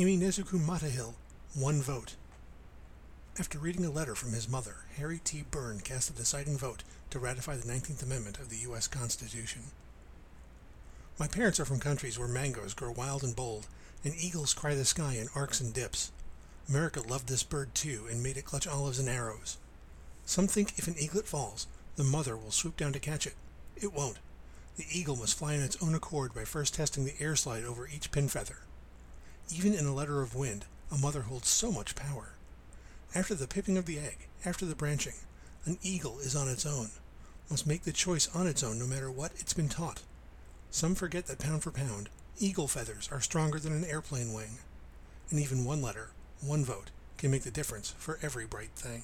[0.00, 1.12] Aimee Nezhukumatathil,
[1.52, 2.14] one vote.
[3.38, 5.44] After reading a letter from his mother, Harry T.
[5.50, 8.88] Burn cast the deciding vote to ratify the 19th Amendment of the U.S.
[8.88, 9.60] Constitution.
[11.18, 13.66] My parents are from countries where mangoes grow wild and bold,
[14.02, 16.12] and eagles cry the sky in arcs and dips.
[16.66, 19.58] America loved this bird too and made it clutch olives and arrows.
[20.24, 23.34] Some think if an eaglet falls, the mother will swoop down to catch it.
[23.76, 24.16] It won't.
[24.78, 27.86] The eagle must fly on its own accord by first testing the air slide over
[27.86, 28.60] each pin feather.
[29.52, 32.34] Even in a letter of wind, a mother holds so much power.
[33.14, 35.14] After the pipping of the egg, after the branching,
[35.64, 36.90] an eagle is on its own,
[37.50, 40.02] must make the choice on its own no matter what it's been taught.
[40.70, 44.58] Some forget that pound for pound, eagle feathers are stronger than an airplane wing.
[45.30, 49.02] And even one letter, one vote, can make the difference for every bright thing.